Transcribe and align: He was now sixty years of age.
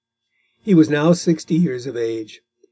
He 0.63 0.73
was 0.73 0.89
now 0.89 1.13
sixty 1.13 1.53
years 1.53 1.85
of 1.85 1.95
age. 1.95 2.41